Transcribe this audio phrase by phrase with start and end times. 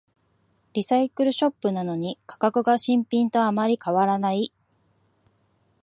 [0.73, 4.51] リサイクルショップなのに価格が新品とあまり変わらない